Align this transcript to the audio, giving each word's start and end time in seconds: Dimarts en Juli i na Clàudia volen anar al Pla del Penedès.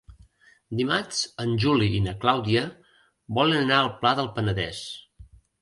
Dimarts 0.79 1.19
en 1.43 1.53
Juli 1.65 1.89
i 1.99 2.01
na 2.07 2.15
Clàudia 2.25 2.65
volen 3.41 3.61
anar 3.63 3.79
al 3.83 3.95
Pla 4.03 4.19
del 4.23 4.35
Penedès. 4.39 4.85